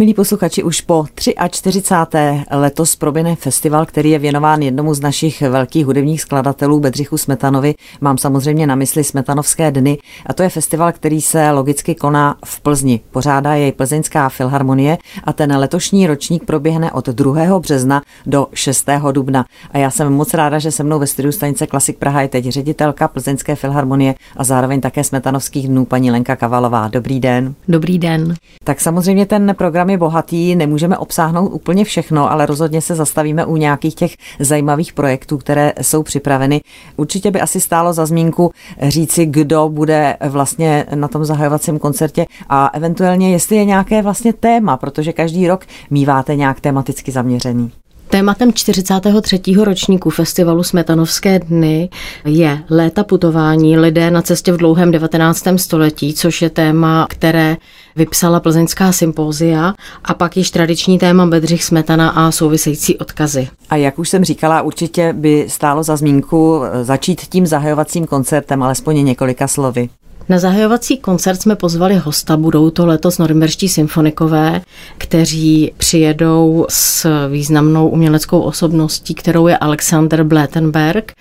Milí 0.00 0.14
posluchači, 0.14 0.62
už 0.62 0.80
po 0.80 1.06
43. 1.50 2.44
letos 2.50 2.96
proběhne 2.96 3.36
festival, 3.36 3.86
který 3.86 4.10
je 4.10 4.18
věnován 4.18 4.62
jednomu 4.62 4.94
z 4.94 5.00
našich 5.00 5.40
velkých 5.42 5.86
hudebních 5.86 6.20
skladatelů 6.20 6.80
Bedřichu 6.80 7.16
Smetanovi. 7.16 7.74
Mám 8.00 8.18
samozřejmě 8.18 8.66
na 8.66 8.74
mysli 8.74 9.04
Smetanovské 9.04 9.70
dny 9.70 9.98
a 10.26 10.32
to 10.32 10.42
je 10.42 10.48
festival, 10.48 10.92
který 10.92 11.20
se 11.20 11.50
logicky 11.50 11.94
koná 11.94 12.36
v 12.44 12.60
Plzni. 12.60 13.00
Pořádá 13.10 13.54
jej 13.54 13.72
Plzeňská 13.72 14.28
filharmonie 14.28 14.98
a 15.24 15.32
ten 15.32 15.56
letošní 15.56 16.06
ročník 16.06 16.44
proběhne 16.44 16.92
od 16.92 17.08
2. 17.08 17.58
března 17.58 18.02
do 18.26 18.46
6. 18.54 18.88
dubna. 19.12 19.44
A 19.70 19.78
já 19.78 19.90
jsem 19.90 20.12
moc 20.12 20.34
ráda, 20.34 20.58
že 20.58 20.70
se 20.70 20.84
mnou 20.84 20.98
ve 20.98 21.06
studiu 21.06 21.32
stanice 21.32 21.66
Klasik 21.66 21.98
Praha 21.98 22.22
je 22.22 22.28
teď 22.28 22.48
ředitelka 22.48 23.08
Plzeňské 23.08 23.54
filharmonie 23.54 24.14
a 24.36 24.44
zároveň 24.44 24.80
také 24.80 25.04
Smetanovských 25.04 25.68
dnů 25.68 25.84
paní 25.84 26.10
Lenka 26.10 26.36
Kavalová. 26.36 26.88
Dobrý 26.88 27.20
den. 27.20 27.54
Dobrý 27.68 27.98
den. 27.98 28.34
Tak 28.64 28.80
samozřejmě 28.80 29.26
ten 29.26 29.54
program 29.58 29.87
je 29.90 29.98
bohatý, 29.98 30.56
nemůžeme 30.56 30.98
obsáhnout 30.98 31.48
úplně 31.48 31.84
všechno, 31.84 32.32
ale 32.32 32.46
rozhodně 32.46 32.80
se 32.80 32.94
zastavíme 32.94 33.46
u 33.46 33.56
nějakých 33.56 33.94
těch 33.94 34.16
zajímavých 34.40 34.92
projektů, 34.92 35.38
které 35.38 35.72
jsou 35.82 36.02
připraveny. 36.02 36.60
Určitě 36.96 37.30
by 37.30 37.40
asi 37.40 37.60
stálo 37.60 37.92
za 37.92 38.06
zmínku 38.06 38.50
říci, 38.82 39.26
kdo 39.26 39.68
bude 39.68 40.16
vlastně 40.28 40.86
na 40.94 41.08
tom 41.08 41.24
zahajovacím 41.24 41.78
koncertě 41.78 42.26
a 42.48 42.66
eventuálně, 42.66 43.32
jestli 43.32 43.56
je 43.56 43.64
nějaké 43.64 44.02
vlastně 44.02 44.32
téma, 44.32 44.76
protože 44.76 45.12
každý 45.12 45.48
rok 45.48 45.66
míváte 45.90 46.36
nějak 46.36 46.60
tematicky 46.60 47.12
zaměřený. 47.12 47.72
Tématem 48.10 48.52
43. 48.52 49.40
ročníku 49.64 50.10
festivalu 50.10 50.62
Smetanovské 50.62 51.38
dny 51.38 51.88
je 52.24 52.62
léta 52.70 53.04
putování 53.04 53.78
lidé 53.78 54.10
na 54.10 54.22
cestě 54.22 54.52
v 54.52 54.56
dlouhém 54.56 54.90
19. 54.90 55.44
století, 55.56 56.14
což 56.14 56.42
je 56.42 56.50
téma, 56.50 57.06
které 57.10 57.56
vypsala 57.96 58.40
plzeňská 58.40 58.92
sympózia 58.92 59.74
a 60.04 60.14
pak 60.14 60.36
již 60.36 60.50
tradiční 60.50 60.98
téma 60.98 61.26
Bedřich 61.26 61.64
Smetana 61.64 62.08
a 62.08 62.30
související 62.30 62.98
odkazy. 62.98 63.48
A 63.70 63.76
jak 63.76 63.98
už 63.98 64.08
jsem 64.08 64.24
říkala, 64.24 64.62
určitě 64.62 65.12
by 65.12 65.44
stálo 65.48 65.82
za 65.82 65.96
zmínku 65.96 66.62
začít 66.82 67.20
tím 67.20 67.46
zahajovacím 67.46 68.06
koncertem, 68.06 68.62
alespoň 68.62 69.04
několika 69.04 69.48
slovy. 69.48 69.88
Na 70.28 70.38
zahajovací 70.38 70.98
koncert 70.98 71.42
jsme 71.42 71.56
pozvali 71.56 71.96
hosta, 71.96 72.36
budou 72.36 72.70
to 72.70 72.86
letos 72.86 73.18
norimberští 73.18 73.68
symfonikové, 73.68 74.60
kteří 74.98 75.72
přijedou 75.76 76.66
s 76.68 77.06
významnou 77.28 77.88
uměleckou 77.88 78.40
osobností, 78.40 79.14
kterou 79.14 79.46
je 79.46 79.58
Alexander 79.58 80.24
Blätenberg. 80.24 81.12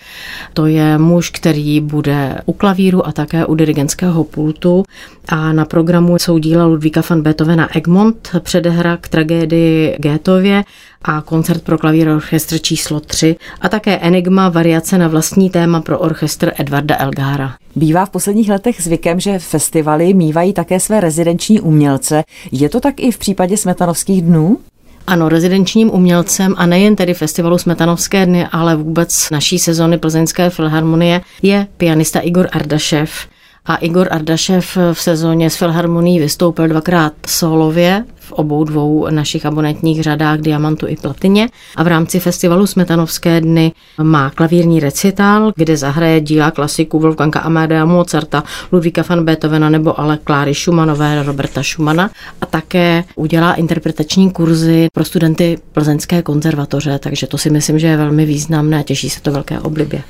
To 0.53 0.65
je 0.65 0.97
muž, 0.97 1.29
který 1.29 1.81
bude 1.81 2.41
u 2.45 2.53
klavíru 2.53 3.07
a 3.07 3.11
také 3.11 3.45
u 3.45 3.55
dirigentského 3.55 4.23
pultu 4.23 4.83
a 5.27 5.53
na 5.53 5.65
programu 5.65 6.19
jsou 6.19 6.37
díla 6.37 6.65
Ludvíka 6.65 7.01
van 7.09 7.21
Beethovena 7.21 7.77
Egmont, 7.77 8.35
předehra 8.39 8.97
k 8.97 9.07
tragédii 9.07 9.95
Gétově 9.99 10.63
a 11.07 11.21
koncert 11.21 11.63
pro 11.63 11.77
klavír 11.77 12.09
orchestr 12.09 12.57
číslo 12.57 12.99
3 12.99 13.35
a 13.61 13.69
také 13.69 13.97
Enigma 13.97 14.49
variace 14.49 14.97
na 14.97 15.07
vlastní 15.07 15.49
téma 15.49 15.81
pro 15.81 15.99
orchestr 15.99 16.51
Edvarda 16.57 16.95
Elgára. 16.97 17.55
Bývá 17.75 18.05
v 18.05 18.09
posledních 18.09 18.49
letech 18.49 18.81
zvykem, 18.81 19.19
že 19.19 19.39
festivaly 19.39 20.13
mývají 20.13 20.53
také 20.53 20.79
své 20.79 20.99
rezidenční 20.99 21.59
umělce. 21.59 22.23
Je 22.51 22.69
to 22.69 22.79
tak 22.79 22.99
i 22.99 23.11
v 23.11 23.17
případě 23.17 23.57
Smetanovských 23.57 24.21
dnů? 24.21 24.57
Ano, 25.07 25.29
rezidenčním 25.29 25.91
umělcem 25.93 26.55
a 26.57 26.65
nejen 26.65 26.95
tedy 26.95 27.13
festivalu 27.13 27.57
Smetanovské 27.57 28.25
dny, 28.25 28.47
ale 28.51 28.75
vůbec 28.75 29.29
naší 29.31 29.59
sezony 29.59 29.97
Plzeňské 29.97 30.49
filharmonie 30.49 31.21
je 31.41 31.67
pianista 31.77 32.19
Igor 32.19 32.47
Ardašev. 32.51 33.27
A 33.65 33.75
Igor 33.75 34.07
Ardašev 34.11 34.77
v 34.93 35.01
sezóně 35.01 35.49
s 35.49 35.55
Filharmonií 35.55 36.19
vystoupil 36.19 36.67
dvakrát 36.67 37.13
solově 37.27 38.05
v 38.27 38.31
obou 38.31 38.63
dvou 38.63 39.07
našich 39.09 39.45
abonentních 39.45 40.03
řadách 40.03 40.39
Diamantu 40.39 40.87
i 40.87 40.95
Platině 40.95 41.49
a 41.75 41.83
v 41.83 41.87
rámci 41.87 42.19
festivalu 42.19 42.67
Smetanovské 42.67 43.41
dny 43.41 43.71
má 44.03 44.29
klavírní 44.29 44.79
recitál, 44.79 45.51
kde 45.55 45.77
zahraje 45.77 46.21
díla 46.21 46.51
klasiků 46.51 46.99
Wolfganga 46.99 47.39
Amadea 47.39 47.85
Mozarta, 47.85 48.43
Ludvíka 48.71 49.03
van 49.09 49.25
Beethovena 49.25 49.69
nebo 49.69 49.99
ale 49.99 50.17
Kláry 50.23 50.55
Schumannové, 50.55 51.23
Roberta 51.23 51.63
Schumana 51.63 52.09
a 52.41 52.45
také 52.45 53.03
udělá 53.15 53.53
interpretační 53.53 54.31
kurzy 54.31 54.87
pro 54.93 55.05
studenty 55.05 55.57
Plzeňské 55.71 56.21
konzervatoře, 56.21 56.99
takže 56.99 57.27
to 57.27 57.37
si 57.37 57.49
myslím, 57.49 57.79
že 57.79 57.87
je 57.87 57.97
velmi 57.97 58.25
významné 58.25 58.79
a 58.79 58.83
těší 58.83 59.09
se 59.09 59.21
to 59.21 59.31
velké 59.31 59.59
oblibě. 59.59 60.03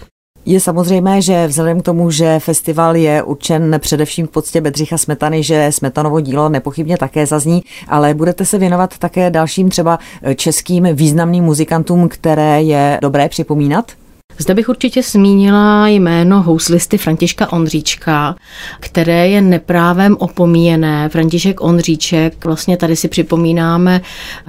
Je 0.50 0.59
samozřejmé, 0.59 1.22
že 1.22 1.47
vzhledem 1.47 1.81
k 1.81 1.84
tomu, 1.84 2.12
že 2.12 2.40
festival 2.40 2.96
je 2.96 3.24
určen 3.24 3.75
především 3.80 4.28
v 4.28 4.30
poctě 4.30 4.62
Bedřicha 4.62 4.97
Smetany, 4.97 5.44
že 5.44 5.72
Smetanovo 5.72 6.19
dílo 6.19 6.50
nepochybně 6.50 6.97
také 6.97 7.25
zazní, 7.25 7.63
ale 7.88 8.13
budete 8.13 8.46
se 8.46 8.58
věnovat 8.58 8.97
také 8.97 9.30
dalším 9.30 9.69
třeba 9.69 10.00
českým 10.35 10.88
významným 10.94 11.44
muzikantům, 11.44 12.09
které 12.09 12.62
je 12.62 13.00
dobré 13.02 13.30
připomínat? 13.30 13.91
Zde 14.40 14.53
bych 14.53 14.70
určitě 14.70 15.03
zmínila 15.03 15.88
jméno 15.88 16.42
houslisty 16.42 16.98
Františka 16.98 17.53
Ondříčka, 17.53 18.36
které 18.80 19.28
je 19.28 19.42
neprávem 19.42 20.18
opomíjené. 20.20 21.09
František 21.09 21.62
Ondříček, 21.62 22.46
vlastně 22.46 22.78
tady 22.78 22.96
si 22.96 23.08
připomínáme, 23.08 24.02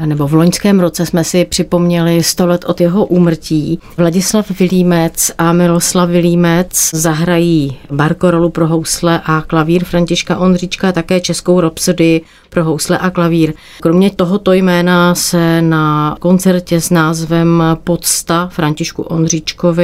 nebo 0.04 0.28
v 0.28 0.34
loňském 0.34 0.80
roce 0.80 1.06
jsme 1.06 1.24
si 1.24 1.44
připomněli 1.44 2.22
100 2.22 2.46
let 2.46 2.64
od 2.68 2.80
jeho 2.80 3.06
úmrtí. 3.06 3.78
Vladislav 3.96 4.50
Vilímec 4.60 5.30
a 5.38 5.52
Miloslav 5.52 6.08
Vilímec 6.08 6.90
zahrají 6.92 7.76
barkorolu 7.90 8.50
pro 8.50 8.66
housle 8.66 9.20
a 9.24 9.42
klavír 9.46 9.84
Františka 9.84 10.38
Ondříčka, 10.38 10.92
také 10.92 11.20
českou 11.20 11.60
rhapsodii 11.60 12.22
pro 12.50 12.64
housle 12.64 12.98
a 12.98 13.10
klavír. 13.10 13.52
Kromě 13.80 14.10
tohoto 14.10 14.52
jména 14.52 15.14
se 15.14 15.62
na 15.62 16.16
koncertě 16.20 16.80
s 16.80 16.90
názvem 16.90 17.62
Podsta 17.84 18.48
Františku 18.52 19.02
Ondříčkovi 19.02 19.77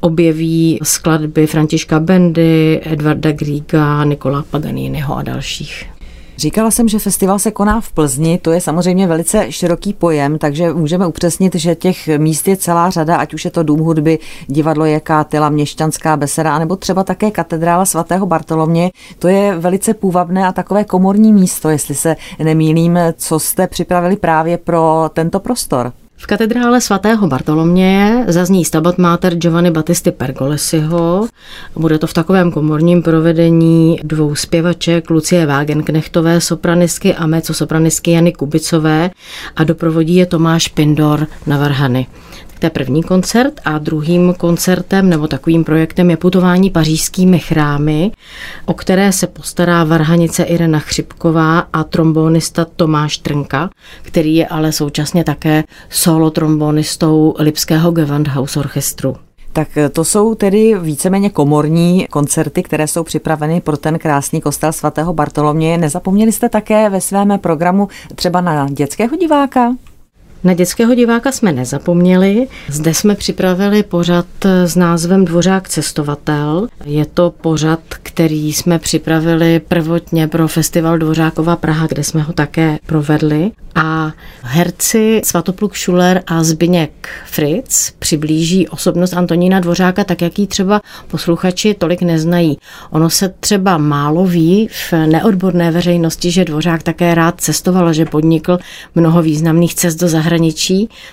objeví 0.00 0.78
skladby 0.82 1.46
Františka 1.46 2.00
Bendy, 2.00 2.80
Edvarda 2.84 3.32
Griega, 3.32 4.04
Nikola 4.04 4.44
Paganiniho 4.50 5.16
a 5.16 5.22
dalších. 5.22 5.92
Říkala 6.36 6.70
jsem, 6.70 6.88
že 6.88 6.98
festival 6.98 7.38
se 7.38 7.50
koná 7.50 7.80
v 7.80 7.92
Plzni, 7.92 8.38
to 8.38 8.52
je 8.52 8.60
samozřejmě 8.60 9.06
velice 9.06 9.52
široký 9.52 9.92
pojem, 9.92 10.38
takže 10.38 10.72
můžeme 10.72 11.06
upřesnit, 11.06 11.54
že 11.54 11.74
těch 11.74 12.08
míst 12.18 12.48
je 12.48 12.56
celá 12.56 12.90
řada, 12.90 13.16
ať 13.16 13.34
už 13.34 13.44
je 13.44 13.50
to 13.50 13.62
Dům 13.62 13.80
hudby, 13.80 14.18
divadlo 14.46 14.84
Jaká 14.84 15.24
Tyla, 15.24 15.48
Měšťanská 15.48 16.16
beseda, 16.16 16.58
nebo 16.58 16.76
třeba 16.76 17.04
také 17.04 17.30
katedrála 17.30 17.84
svatého 17.84 18.26
Bartolomě. 18.26 18.90
To 19.18 19.28
je 19.28 19.58
velice 19.58 19.94
půvabné 19.94 20.46
a 20.46 20.52
takové 20.52 20.84
komorní 20.84 21.32
místo, 21.32 21.68
jestli 21.68 21.94
se 21.94 22.16
nemýlím, 22.38 22.98
co 23.16 23.38
jste 23.38 23.66
připravili 23.66 24.16
právě 24.16 24.58
pro 24.58 25.10
tento 25.14 25.40
prostor. 25.40 25.92
V 26.22 26.26
katedrále 26.26 26.80
svatého 26.80 27.26
Bartoloměje 27.26 28.24
zazní 28.28 28.64
stabat 28.64 28.98
Mater 28.98 29.34
Giovanni 29.34 29.70
Battisti 29.70 30.10
Pergolesiho. 30.10 31.28
Bude 31.76 31.98
to 31.98 32.06
v 32.06 32.12
takovém 32.12 32.52
komorním 32.52 33.02
provedení 33.02 34.00
dvou 34.02 34.34
zpěvaček 34.34 35.10
Lucie 35.10 35.46
Wagenknechtové, 35.46 36.40
sopranistky 36.40 37.14
a 37.14 37.26
sopranistky 37.54 38.10
Jany 38.10 38.32
Kubicové 38.32 39.10
a 39.56 39.64
doprovodí 39.64 40.14
je 40.14 40.26
Tomáš 40.26 40.68
Pindor 40.68 41.26
na 41.46 41.58
Varhany. 41.58 42.06
To 42.62 42.66
je 42.66 42.70
první 42.70 43.02
koncert 43.02 43.60
a 43.64 43.78
druhým 43.78 44.34
koncertem 44.34 45.08
nebo 45.08 45.28
takovým 45.28 45.64
projektem 45.64 46.10
je 46.10 46.16
putování 46.16 46.70
pařížskými 46.70 47.38
chrámy, 47.38 48.12
o 48.64 48.74
které 48.74 49.12
se 49.12 49.26
postará 49.26 49.84
varhanice 49.84 50.42
Irena 50.42 50.78
Chřipková 50.78 51.58
a 51.58 51.84
trombonista 51.84 52.66
Tomáš 52.76 53.18
Trnka, 53.18 53.70
který 54.02 54.34
je 54.34 54.46
ale 54.46 54.72
současně 54.72 55.24
také 55.24 55.64
solo 55.90 56.30
trombonistou 56.30 57.34
Lipského 57.38 57.90
Gewandhaus 57.90 58.56
orchestru. 58.56 59.16
Tak 59.52 59.68
to 59.92 60.04
jsou 60.04 60.34
tedy 60.34 60.74
víceméně 60.78 61.30
komorní 61.30 62.06
koncerty, 62.10 62.62
které 62.62 62.86
jsou 62.86 63.04
připraveny 63.04 63.60
pro 63.60 63.76
ten 63.76 63.98
krásný 63.98 64.40
kostel 64.40 64.72
svatého 64.72 65.12
Bartoloměje. 65.14 65.78
Nezapomněli 65.78 66.32
jste 66.32 66.48
také 66.48 66.90
ve 66.90 67.00
svém 67.00 67.38
programu 67.38 67.88
třeba 68.14 68.40
na 68.40 68.68
dětského 68.70 69.16
diváka? 69.16 69.74
Na 70.44 70.54
dětského 70.54 70.94
diváka 70.94 71.32
jsme 71.32 71.52
nezapomněli. 71.52 72.48
Zde 72.68 72.94
jsme 72.94 73.14
připravili 73.14 73.82
pořad 73.82 74.26
s 74.44 74.76
názvem 74.76 75.24
Dvořák 75.24 75.68
cestovatel. 75.68 76.68
Je 76.84 77.06
to 77.06 77.30
pořad, 77.40 77.80
který 77.88 78.52
jsme 78.52 78.78
připravili 78.78 79.60
prvotně 79.60 80.28
pro 80.28 80.48
festival 80.48 80.98
Dvořákova 80.98 81.56
Praha, 81.56 81.86
kde 81.86 82.04
jsme 82.04 82.22
ho 82.22 82.32
také 82.32 82.78
provedli. 82.86 83.50
A 83.74 84.12
herci 84.42 85.20
Svatopluk 85.24 85.76
Schuller 85.76 86.22
a 86.26 86.44
Zbyněk 86.44 87.08
Fritz 87.26 87.92
přiblíží 87.98 88.68
osobnost 88.68 89.14
Antonína 89.14 89.60
Dvořáka 89.60 90.04
tak, 90.04 90.22
jak 90.22 90.38
ji 90.38 90.46
třeba 90.46 90.80
posluchači 91.08 91.74
tolik 91.74 92.02
neznají. 92.02 92.58
Ono 92.90 93.10
se 93.10 93.34
třeba 93.40 93.78
málo 93.78 94.24
ví 94.26 94.68
v 94.68 94.92
neodborné 94.92 95.70
veřejnosti, 95.70 96.30
že 96.30 96.44
Dvořák 96.44 96.82
také 96.82 97.14
rád 97.14 97.40
cestoval, 97.40 97.92
že 97.92 98.04
podnikl 98.04 98.58
mnoho 98.94 99.22
významných 99.22 99.74
cest 99.74 99.96
do 99.96 100.08
zahraničí, 100.08 100.31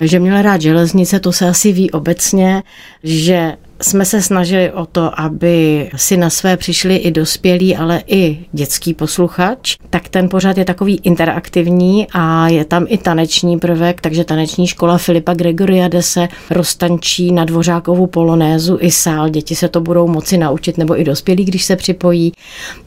že 0.02 0.20
měl 0.20 0.42
rád 0.42 0.62
železnice, 0.62 1.20
to 1.20 1.32
se 1.32 1.48
asi 1.48 1.72
ví 1.72 1.92
obecně, 1.92 2.64
že 3.04 3.58
jsme 3.82 4.06
se 4.06 4.22
snažili 4.22 4.72
o 4.72 4.86
to, 4.86 5.20
aby 5.20 5.90
si 5.96 6.18
na 6.18 6.30
své 6.30 6.58
přišli 6.58 6.96
i 6.96 7.12
dospělí, 7.12 7.76
ale 7.76 8.04
i 8.08 8.40
dětský 8.52 8.94
posluchač, 8.94 9.76
tak 9.90 10.10
ten 10.10 10.30
pořad 10.30 10.58
je 10.58 10.66
takový 10.66 11.00
interaktivní 11.04 12.08
a 12.14 12.48
je 12.48 12.66
tam 12.66 12.86
i 12.90 12.98
taneční 12.98 13.60
prvek, 13.60 14.02
takže 14.02 14.24
taneční 14.24 14.68
škola 14.68 14.98
Filipa 14.98 15.34
Gregoriade 15.34 16.02
se 16.02 16.28
roztančí 16.50 17.32
na 17.32 17.46
Dvořákovu 17.46 18.08
polonézu 18.08 18.78
i 18.82 18.92
sál. 18.92 19.30
Děti 19.30 19.56
se 19.56 19.68
to 19.68 19.82
budou 19.82 20.08
moci 20.08 20.38
naučit, 20.38 20.78
nebo 20.78 21.00
i 21.00 21.04
dospělí, 21.04 21.46
když 21.46 21.66
se 21.66 21.76
připojí. 21.76 22.32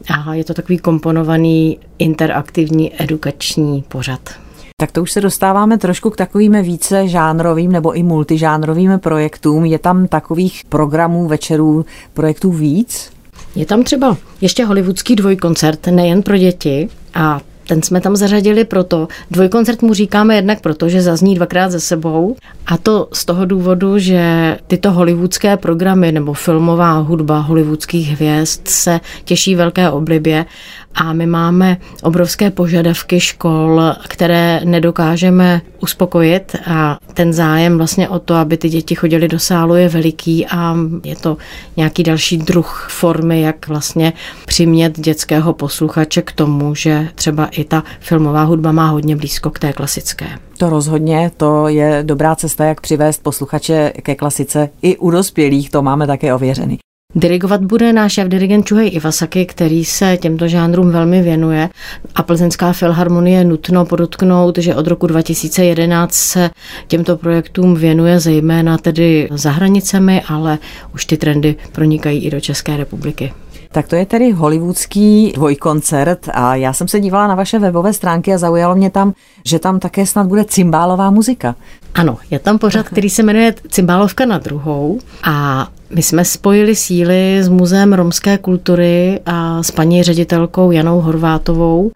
A 0.09 0.33
je 0.33 0.43
to 0.43 0.53
takový 0.53 0.77
komponovaný 0.77 1.79
interaktivní 1.99 2.91
edukační 3.01 3.83
pořad. 3.87 4.42
Tak 4.83 4.91
to 4.91 5.01
už 5.01 5.11
se 5.11 5.21
dostáváme 5.21 5.77
trošku 5.77 6.09
k 6.09 6.17
takovým 6.17 6.61
více 6.61 7.07
žánrovým 7.07 7.71
nebo 7.71 7.93
i 7.93 8.03
multižánrovým 8.03 8.99
projektům. 8.99 9.65
Je 9.65 9.79
tam 9.79 10.07
takových 10.07 10.61
programů, 10.69 11.27
večerů, 11.27 11.85
projektů 12.13 12.51
víc? 12.51 13.11
Je 13.55 13.65
tam 13.65 13.83
třeba 13.83 14.17
ještě 14.41 14.65
hollywoodský 14.65 15.15
dvojkoncert, 15.15 15.87
nejen 15.87 16.21
pro 16.21 16.37
děti, 16.37 16.89
a 17.13 17.41
ten 17.67 17.81
jsme 17.81 18.01
tam 18.01 18.15
zařadili 18.15 18.65
proto. 18.65 19.07
Dvojkoncert 19.31 19.81
mu 19.81 19.93
říkáme 19.93 20.35
jednak 20.35 20.61
proto, 20.61 20.89
že 20.89 21.01
zazní 21.01 21.35
dvakrát 21.35 21.71
za 21.71 21.79
sebou. 21.79 22.35
A 22.65 22.77
to 22.77 23.07
z 23.13 23.25
toho 23.25 23.45
důvodu, 23.45 23.99
že 23.99 24.57
tyto 24.67 24.91
hollywoodské 24.91 25.57
programy 25.57 26.11
nebo 26.11 26.33
filmová 26.33 26.97
hudba 26.97 27.39
hollywoodských 27.39 28.11
hvězd 28.11 28.67
se 28.67 28.99
těší 29.23 29.55
velké 29.55 29.89
oblibě 29.89 30.45
a 30.95 31.13
my 31.13 31.25
máme 31.25 31.77
obrovské 32.03 32.51
požadavky 32.51 33.19
škol, 33.19 33.81
které 34.07 34.61
nedokážeme 34.63 35.61
uspokojit 35.81 36.55
a 36.65 36.97
ten 37.13 37.33
zájem 37.33 37.77
vlastně 37.77 38.09
o 38.09 38.19
to, 38.19 38.33
aby 38.35 38.57
ty 38.57 38.69
děti 38.69 38.95
chodily 38.95 39.27
do 39.27 39.39
sálu 39.39 39.75
je 39.75 39.89
veliký 39.89 40.47
a 40.47 40.75
je 41.03 41.15
to 41.15 41.37
nějaký 41.77 42.03
další 42.03 42.37
druh 42.37 42.87
formy, 42.91 43.41
jak 43.41 43.67
vlastně 43.67 44.13
přimět 44.45 44.99
dětského 44.99 45.53
posluchače 45.53 46.21
k 46.21 46.31
tomu, 46.31 46.75
že 46.75 47.07
třeba 47.15 47.45
i 47.45 47.63
ta 47.63 47.83
filmová 47.99 48.43
hudba 48.43 48.71
má 48.71 48.87
hodně 48.87 49.15
blízko 49.15 49.49
k 49.49 49.59
té 49.59 49.73
klasické. 49.73 50.27
To 50.57 50.69
rozhodně, 50.69 51.31
to 51.37 51.67
je 51.67 51.99
dobrá 52.03 52.35
cesta, 52.35 52.65
jak 52.65 52.81
přivést 52.81 53.23
posluchače 53.23 53.93
ke 54.01 54.15
klasice. 54.15 54.69
I 54.81 54.97
u 54.97 55.09
dospělých 55.09 55.69
to 55.69 55.81
máme 55.81 56.07
také 56.07 56.33
ověřený. 56.33 56.79
Dirigovat 57.15 57.61
bude 57.61 57.93
náš 57.93 58.13
šéf 58.13 58.27
dirigent 58.27 58.65
Čuhej 58.65 58.89
Iwasaki, 58.93 59.45
který 59.45 59.85
se 59.85 60.17
těmto 60.17 60.47
žánrům 60.47 60.91
velmi 60.91 61.21
věnuje. 61.21 61.69
A 62.15 62.23
Plzeňská 62.23 62.73
filharmonie 62.73 63.43
nutno 63.43 63.85
podotknout, 63.85 64.57
že 64.57 64.75
od 64.75 64.87
roku 64.87 65.07
2011 65.07 66.13
se 66.13 66.49
těmto 66.87 67.17
projektům 67.17 67.75
věnuje 67.75 68.19
zejména 68.19 68.77
tedy 68.77 69.29
za 69.31 69.51
hranicemi, 69.51 70.21
ale 70.27 70.57
už 70.93 71.05
ty 71.05 71.17
trendy 71.17 71.55
pronikají 71.71 72.25
i 72.25 72.31
do 72.31 72.41
České 72.41 72.77
republiky. 72.77 73.33
Tak 73.73 73.87
to 73.87 73.95
je 73.95 74.05
tedy 74.05 74.31
hollywoodský 74.31 75.31
dvojkoncert 75.35 76.29
a 76.33 76.55
já 76.55 76.73
jsem 76.73 76.87
se 76.87 76.99
dívala 76.99 77.27
na 77.27 77.35
vaše 77.35 77.59
webové 77.59 77.93
stránky 77.93 78.33
a 78.33 78.37
zaujalo 78.37 78.75
mě 78.75 78.89
tam, 78.89 79.13
že 79.45 79.59
tam 79.59 79.79
také 79.79 80.05
snad 80.05 80.27
bude 80.27 80.45
cymbálová 80.45 81.11
muzika. 81.11 81.55
Ano, 81.95 82.17
je 82.31 82.39
tam 82.39 82.57
pořad, 82.57 82.89
který 82.89 83.09
se 83.09 83.23
jmenuje 83.23 83.53
Cymbálovka 83.69 84.25
na 84.25 84.37
druhou 84.37 84.99
a 85.23 85.67
my 85.89 86.01
jsme 86.01 86.25
spojili 86.25 86.75
síly 86.75 87.43
s 87.43 87.49
Muzeem 87.49 87.93
romské 87.93 88.37
kultury 88.37 89.19
a 89.25 89.63
s 89.63 89.71
paní 89.71 90.03
ředitelkou 90.03 90.71
Janou 90.71 91.01
Horvátovou, 91.01 91.91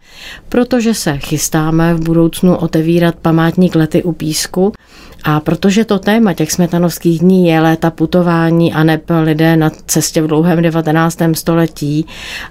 protože 0.50 0.94
se 0.94 1.18
chystáme 1.18 1.94
v 1.94 2.00
budoucnu 2.04 2.56
otevírat 2.56 3.16
památník 3.16 3.76
lety 3.76 4.04
u 4.04 4.12
písku 4.12 4.74
a 5.24 5.40
protože 5.40 5.86
to 5.86 6.00
téma 6.00 6.34
těch 6.34 6.52
smetanovských 6.52 7.20
dní 7.20 7.48
je 7.48 7.60
léta 7.60 7.92
putování 7.92 8.74
a 8.74 8.84
neb 8.84 9.04
lidé 9.24 9.58
na 9.58 9.72
cestě 9.86 10.22
v 10.22 10.28
dlouhém 10.28 10.62
19. 10.62 11.18
století 11.34 12.06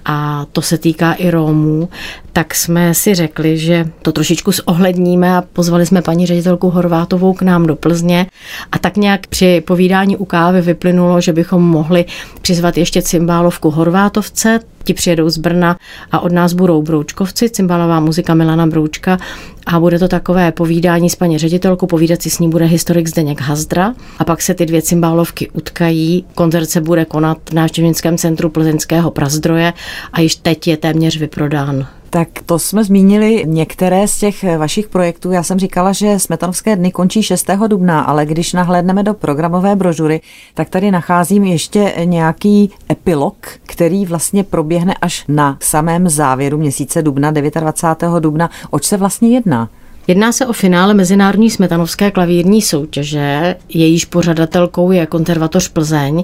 a 0.05 0.45
to 0.51 0.61
se 0.61 0.77
týká 0.77 1.13
i 1.13 1.31
Rómů, 1.31 1.89
tak 2.33 2.55
jsme 2.55 2.93
si 2.93 3.15
řekli, 3.15 3.57
že 3.57 3.85
to 4.01 4.11
trošičku 4.11 4.51
zohledníme 4.51 5.37
a 5.37 5.43
pozvali 5.53 5.85
jsme 5.85 6.01
paní 6.01 6.25
ředitelku 6.25 6.69
Horvátovou 6.69 7.33
k 7.33 7.41
nám 7.41 7.65
do 7.65 7.75
Plzně 7.75 8.27
a 8.71 8.79
tak 8.79 8.97
nějak 8.97 9.27
při 9.27 9.63
povídání 9.67 10.17
u 10.17 10.25
kávy 10.25 10.61
vyplynulo, 10.61 11.21
že 11.21 11.33
bychom 11.33 11.63
mohli 11.63 12.05
přizvat 12.41 12.77
ještě 12.77 13.01
cymbálovku 13.01 13.69
Horvátovce, 13.69 14.59
ti 14.87 14.93
přijedou 14.93 15.29
z 15.29 15.37
Brna 15.37 15.77
a 16.11 16.19
od 16.19 16.31
nás 16.31 16.53
budou 16.53 16.81
Broučkovci, 16.81 17.49
cymbálová 17.49 17.99
muzika 17.99 18.33
Milana 18.33 18.67
Broučka 18.67 19.17
a 19.65 19.79
bude 19.79 19.99
to 19.99 20.07
takové 20.07 20.51
povídání 20.51 21.09
s 21.09 21.15
paní 21.15 21.37
ředitelkou, 21.37 21.87
povídat 21.87 22.21
si 22.21 22.29
s 22.29 22.39
ní 22.39 22.49
bude 22.49 22.65
historik 22.65 23.07
Zdeněk 23.07 23.41
Hazdra 23.41 23.93
a 24.19 24.23
pak 24.23 24.41
se 24.41 24.53
ty 24.53 24.65
dvě 24.65 24.81
cymbálovky 24.81 25.49
utkají. 25.49 26.25
Koncert 26.35 26.69
se 26.69 26.81
bude 26.81 27.05
konat 27.05 27.37
v 27.49 27.53
návštěvnickém 27.53 28.17
centru 28.17 28.49
plzeňského 28.49 29.11
Prazdroje 29.11 29.73
a 30.13 30.21
již 30.21 30.35
teď 30.35 30.67
je 30.67 30.77
téměř 30.77 31.17
vyprodán. 31.17 31.87
Tak 32.09 32.27
to 32.45 32.59
jsme 32.59 32.83
zmínili 32.83 33.43
některé 33.47 34.07
z 34.07 34.17
těch 34.17 34.57
vašich 34.57 34.87
projektů. 34.87 35.31
Já 35.31 35.43
jsem 35.43 35.59
říkala, 35.59 35.91
že 35.93 36.19
Smetanovské 36.19 36.75
dny 36.75 36.91
končí 36.91 37.23
6. 37.23 37.49
dubna, 37.67 38.01
ale 38.01 38.25
když 38.25 38.53
nahlédneme 38.53 39.03
do 39.03 39.13
programové 39.13 39.75
brožury, 39.75 40.21
tak 40.53 40.69
tady 40.69 40.91
nacházím 40.91 41.43
ještě 41.43 41.93
nějaký 42.03 42.71
epilog, 42.91 43.35
který 43.65 44.05
vlastně 44.05 44.43
proběhne 44.43 44.95
až 45.01 45.25
na 45.27 45.57
samém 45.61 46.09
závěru 46.09 46.57
měsíce 46.57 47.01
dubna, 47.01 47.31
29. 47.31 48.19
dubna. 48.19 48.49
Oč 48.69 48.83
se 48.83 48.97
vlastně 48.97 49.29
jedná? 49.29 49.69
Jedná 50.07 50.31
se 50.31 50.45
o 50.45 50.53
finále 50.53 50.93
Mezinárodní 50.93 51.49
smetanovské 51.49 52.11
klavírní 52.11 52.61
soutěže, 52.61 53.55
jejíž 53.69 54.05
pořadatelkou 54.05 54.91
je 54.91 55.05
konzervatoř 55.05 55.67
Plzeň. 55.67 56.23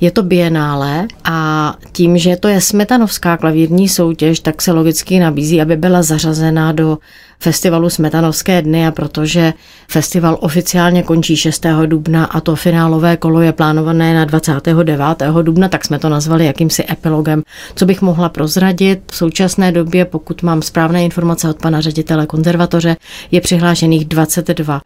Je 0.00 0.10
to 0.10 0.22
bienále 0.22 1.06
a 1.24 1.74
tím, 1.92 2.18
že 2.18 2.36
to 2.36 2.48
je 2.48 2.60
smetanovská 2.60 3.36
klavírní 3.36 3.88
soutěž, 3.88 4.40
tak 4.40 4.62
se 4.62 4.72
logicky 4.72 5.18
nabízí, 5.18 5.62
aby 5.62 5.76
byla 5.76 6.02
zařazena 6.02 6.72
do 6.72 6.98
festivalu 7.42 7.90
Smetanovské 7.90 8.62
dny 8.62 8.86
a 8.86 8.90
protože 8.90 9.52
festival 9.88 10.38
oficiálně 10.40 11.02
končí 11.02 11.36
6. 11.36 11.66
dubna 11.86 12.24
a 12.24 12.40
to 12.40 12.56
finálové 12.56 13.16
kolo 13.16 13.40
je 13.40 13.52
plánované 13.52 14.14
na 14.14 14.24
29. 14.24 15.00
dubna, 15.42 15.68
tak 15.68 15.84
jsme 15.84 15.98
to 15.98 16.08
nazvali 16.08 16.46
jakýmsi 16.46 16.84
epilogem. 16.90 17.42
Co 17.74 17.86
bych 17.86 18.02
mohla 18.02 18.28
prozradit? 18.28 19.00
V 19.10 19.16
současné 19.16 19.72
době, 19.72 20.04
pokud 20.04 20.42
mám 20.42 20.62
správné 20.62 21.04
informace 21.04 21.50
od 21.50 21.58
pana 21.58 21.80
ředitele 21.80 22.26
konzervatoře, 22.26 22.96
je 23.30 23.40
přihlášených 23.40 24.04
22 24.04 24.80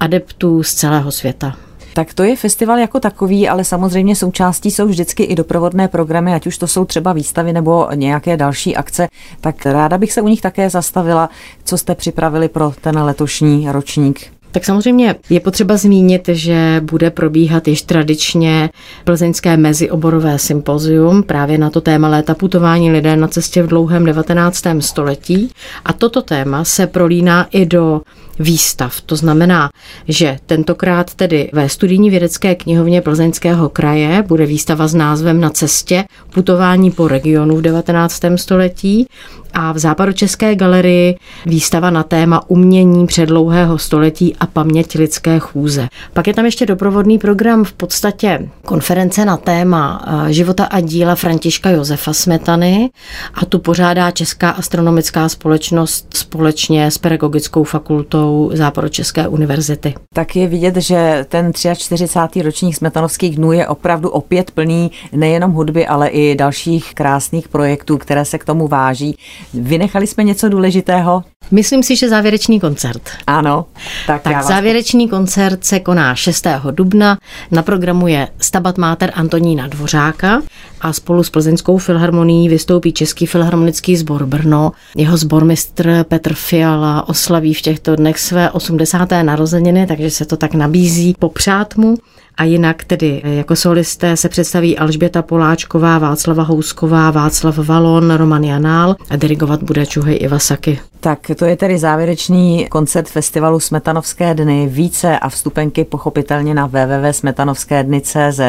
adeptů 0.00 0.62
z 0.62 0.74
celého 0.74 1.12
světa. 1.12 1.56
Tak 1.94 2.14
to 2.14 2.22
je 2.22 2.36
festival 2.36 2.78
jako 2.78 3.00
takový, 3.00 3.48
ale 3.48 3.64
samozřejmě 3.64 4.16
součástí 4.16 4.70
jsou 4.70 4.86
vždycky 4.86 5.22
i 5.22 5.34
doprovodné 5.34 5.88
programy, 5.88 6.34
ať 6.34 6.46
už 6.46 6.58
to 6.58 6.66
jsou 6.66 6.84
třeba 6.84 7.12
výstavy 7.12 7.52
nebo 7.52 7.88
nějaké 7.94 8.36
další 8.36 8.76
akce. 8.76 9.08
Tak 9.40 9.66
ráda 9.66 9.98
bych 9.98 10.12
se 10.12 10.22
u 10.22 10.28
nich 10.28 10.40
také 10.40 10.70
zastavila, 10.70 11.30
co 11.64 11.78
jste 11.78 11.94
připravili 11.94 12.48
pro 12.48 12.72
ten 12.80 12.98
letošní 12.98 13.72
ročník. 13.72 14.32
Tak 14.52 14.64
samozřejmě 14.64 15.14
je 15.30 15.40
potřeba 15.40 15.76
zmínit, 15.76 16.28
že 16.32 16.80
bude 16.84 17.10
probíhat 17.10 17.68
již 17.68 17.82
tradičně 17.82 18.70
plzeňské 19.04 19.56
mezioborové 19.56 20.38
sympozium 20.38 21.22
právě 21.22 21.58
na 21.58 21.70
to 21.70 21.80
téma 21.80 22.08
léta 22.08 22.34
putování 22.34 22.90
lidé 22.90 23.16
na 23.16 23.28
cestě 23.28 23.62
v 23.62 23.66
dlouhém 23.66 24.04
19. 24.04 24.64
století. 24.80 25.50
A 25.84 25.92
toto 25.92 26.22
téma 26.22 26.64
se 26.64 26.86
prolíná 26.86 27.46
i 27.50 27.66
do 27.66 28.00
výstav. 28.38 29.00
To 29.00 29.16
znamená, 29.16 29.70
že 30.08 30.38
tentokrát 30.46 31.14
tedy 31.14 31.50
ve 31.52 31.68
studijní 31.68 32.10
vědecké 32.10 32.54
knihovně 32.54 33.00
Plzeňského 33.00 33.68
kraje 33.68 34.24
bude 34.28 34.46
výstava 34.46 34.88
s 34.88 34.94
názvem 34.94 35.40
Na 35.40 35.50
cestě 35.50 36.04
putování 36.34 36.90
po 36.90 37.08
regionu 37.08 37.56
v 37.56 37.62
19. 37.62 38.20
století 38.36 39.06
a 39.54 39.72
v 39.72 39.78
západočeské 39.78 40.54
galerii 40.54 41.18
výstava 41.46 41.90
na 41.90 42.02
téma 42.02 42.50
umění 42.50 43.06
předlouhého 43.06 43.78
století 43.78 44.36
a 44.40 44.46
paměť 44.46 44.94
lidské 44.94 45.38
chůze. 45.38 45.88
Pak 46.12 46.26
je 46.26 46.34
tam 46.34 46.44
ještě 46.44 46.66
doprovodný 46.66 47.18
program 47.18 47.64
v 47.64 47.72
podstatě 47.72 48.48
konference 48.64 49.24
na 49.24 49.36
téma 49.36 50.04
eh, 50.28 50.32
života 50.32 50.64
a 50.64 50.80
díla 50.80 51.14
Františka 51.14 51.70
Josefa 51.70 52.12
Smetany 52.12 52.90
a 53.34 53.44
tu 53.46 53.58
pořádá 53.58 54.10
Česká 54.10 54.50
astronomická 54.50 55.28
společnost 55.28 56.06
společně 56.14 56.90
s 56.90 56.98
Pedagogickou 56.98 57.64
fakultou 57.64 58.21
Západočeské 58.52 59.28
univerzity. 59.28 59.94
Tak 60.14 60.36
je 60.36 60.46
vidět, 60.46 60.76
že 60.76 61.26
ten 61.28 61.52
43. 61.76 62.42
ročník 62.42 62.76
Smetanovských 62.76 63.36
dnů 63.36 63.52
je 63.52 63.68
opravdu 63.68 64.10
opět 64.10 64.50
plný 64.50 64.90
nejenom 65.12 65.52
hudby, 65.52 65.86
ale 65.86 66.08
i 66.08 66.34
dalších 66.34 66.94
krásných 66.94 67.48
projektů, 67.48 67.98
které 67.98 68.24
se 68.24 68.38
k 68.38 68.44
tomu 68.44 68.68
váží. 68.68 69.16
Vynechali 69.54 70.06
jsme 70.06 70.24
něco 70.24 70.48
důležitého? 70.48 71.24
Myslím 71.50 71.82
si, 71.82 71.96
že 71.96 72.08
závěrečný 72.08 72.60
koncert. 72.60 73.02
Ano. 73.26 73.66
Tak, 74.06 74.22
tak 74.22 74.42
závěrečný 74.42 75.08
koncert 75.08 75.64
se 75.64 75.80
koná 75.80 76.14
6. 76.14 76.46
dubna. 76.70 77.18
Na 77.50 77.62
programu 77.62 78.08
je 78.08 78.28
Stabat 78.52 78.78
Mater 78.78 79.12
Antonína 79.14 79.66
Dvořáka 79.66 80.42
a 80.80 80.92
spolu 80.92 81.22
s 81.22 81.30
Plzeňskou 81.30 81.78
filharmonií 81.78 82.48
vystoupí 82.48 82.92
Český 82.92 83.26
filharmonický 83.26 83.96
sbor 83.96 84.26
Brno. 84.26 84.72
Jeho 84.96 85.16
sbormistr 85.16 86.04
Petr 86.08 86.34
Fiala 86.34 87.08
oslaví 87.08 87.54
v 87.54 87.60
těchto 87.60 87.96
dnech 87.96 88.18
své 88.18 88.50
80. 88.50 89.08
narozeniny, 89.22 89.86
takže 89.86 90.10
se 90.10 90.24
to 90.24 90.36
tak 90.36 90.54
nabízí 90.54 91.14
popřát 91.18 91.76
mu. 91.76 91.96
A 92.36 92.44
jinak 92.44 92.84
tedy 92.84 93.22
jako 93.24 93.56
solisté 93.56 94.16
se 94.16 94.28
představí 94.28 94.78
Alžběta 94.78 95.22
Poláčková, 95.22 95.98
Václava 95.98 96.42
Housková, 96.42 97.10
Václav 97.10 97.58
Valon, 97.58 98.10
Roman 98.10 98.44
Janál 98.44 98.96
a 99.10 99.16
dirigovat 99.16 99.62
bude 99.62 99.86
Čuhej 99.86 100.18
Iwasaki. 100.20 100.80
Tak 101.00 101.18
to 101.36 101.44
je 101.44 101.56
tedy 101.56 101.78
závěrečný 101.78 102.66
koncert 102.70 103.08
festivalu 103.08 103.60
Smetanovské 103.60 104.34
dny. 104.34 104.68
Více 104.70 105.18
a 105.18 105.28
vstupenky 105.28 105.84
pochopitelně 105.84 106.54
na 106.54 106.66
www.smetanovskédny.cz. 106.66 108.40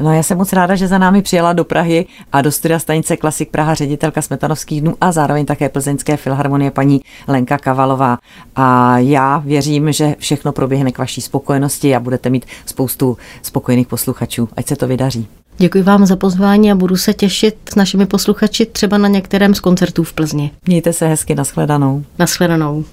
No 0.00 0.12
já 0.12 0.22
jsem 0.22 0.38
moc 0.38 0.52
ráda, 0.52 0.74
že 0.74 0.88
za 0.88 0.98
námi 0.98 1.22
přijela 1.22 1.52
do 1.52 1.64
Prahy 1.64 2.06
a 2.32 2.42
do 2.42 2.52
studia 2.52 2.78
stanice 2.78 3.16
Klasik 3.16 3.50
Praha 3.50 3.74
ředitelka 3.74 4.22
Smetanovských 4.22 4.80
dnů 4.80 4.94
a 5.00 5.12
zároveň 5.12 5.46
také 5.46 5.68
Plzeňské 5.68 6.16
filharmonie 6.16 6.70
paní 6.70 7.00
Lenka 7.28 7.58
Kavalová. 7.58 8.18
A 8.56 8.98
já 8.98 9.38
věřím, 9.38 9.92
že 9.92 10.14
všechno 10.18 10.52
proběhne 10.52 10.92
k 10.92 10.98
vaší 10.98 11.20
spokojenosti 11.20 11.96
a 11.96 12.00
budete 12.00 12.30
mít 12.30 12.46
spoustu 12.66 13.16
spokojených 13.42 13.86
posluchačů. 13.86 14.48
Ať 14.56 14.66
se 14.66 14.76
to 14.76 14.86
vydaří. 14.86 15.28
Děkuji 15.58 15.82
vám 15.82 16.06
za 16.06 16.16
pozvání 16.16 16.72
a 16.72 16.74
budu 16.74 16.96
se 16.96 17.14
těšit 17.14 17.56
s 17.72 17.74
našimi 17.74 18.06
posluchači 18.06 18.66
třeba 18.66 18.98
na 18.98 19.08
některém 19.08 19.54
z 19.54 19.60
koncertů 19.60 20.02
v 20.02 20.12
Plzni. 20.12 20.50
Mějte 20.66 20.92
se 20.92 21.08
hezky, 21.08 21.34
nashledanou. 21.34 22.04
Nashledanou. 22.18 22.84